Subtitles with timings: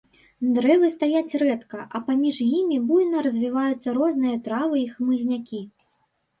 [0.53, 5.65] Дрэвы стаяць рэдка, а паміж імі буйна развіваюцца розныя травы і хмызнякі.